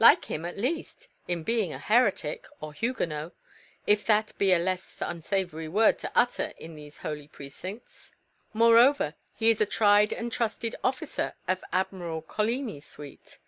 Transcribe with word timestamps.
"Like 0.00 0.24
him, 0.24 0.44
at 0.44 0.58
least, 0.58 1.06
in 1.28 1.44
being 1.44 1.72
a 1.72 1.78
heretic, 1.78 2.48
or 2.60 2.72
Huguenot, 2.72 3.32
if 3.86 4.04
that 4.06 4.36
be 4.36 4.52
a 4.52 4.58
less 4.58 5.00
unsavoury 5.00 5.68
word 5.68 6.00
to 6.00 6.10
utter 6.16 6.52
in 6.58 6.74
these 6.74 6.98
holy 6.98 7.28
precincts. 7.28 8.10
Moreover, 8.52 9.14
he 9.36 9.50
is 9.50 9.60
a 9.60 9.66
tried 9.66 10.12
and 10.12 10.32
trusted 10.32 10.74
officer 10.82 11.34
of 11.46 11.62
Admiral 11.72 12.22
Coligny's 12.22 12.86
suite. 12.86 13.38